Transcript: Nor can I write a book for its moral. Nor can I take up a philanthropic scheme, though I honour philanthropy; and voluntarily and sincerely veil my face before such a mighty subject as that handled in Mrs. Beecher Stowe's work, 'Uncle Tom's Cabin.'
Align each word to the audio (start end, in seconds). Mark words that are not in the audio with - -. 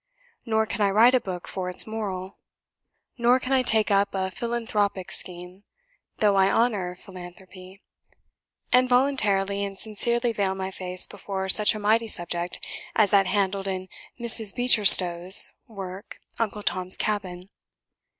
Nor 0.47 0.65
can 0.65 0.81
I 0.81 0.89
write 0.89 1.13
a 1.13 1.19
book 1.19 1.47
for 1.47 1.69
its 1.69 1.85
moral. 1.85 2.39
Nor 3.19 3.39
can 3.39 3.53
I 3.53 3.61
take 3.61 3.91
up 3.91 4.15
a 4.15 4.31
philanthropic 4.31 5.11
scheme, 5.11 5.63
though 6.17 6.35
I 6.37 6.49
honour 6.49 6.95
philanthropy; 6.95 7.83
and 8.73 8.89
voluntarily 8.89 9.63
and 9.63 9.77
sincerely 9.77 10.33
veil 10.33 10.55
my 10.55 10.71
face 10.71 11.05
before 11.05 11.47
such 11.49 11.75
a 11.75 11.79
mighty 11.79 12.07
subject 12.07 12.65
as 12.95 13.11
that 13.11 13.27
handled 13.27 13.67
in 13.67 13.89
Mrs. 14.19 14.55
Beecher 14.55 14.85
Stowe's 14.85 15.51
work, 15.67 16.17
'Uncle 16.39 16.63
Tom's 16.63 16.97
Cabin.' 16.97 17.49